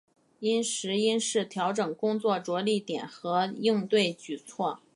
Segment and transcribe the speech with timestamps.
[0.39, 4.79] 因时因势调整工作着力点和应对举措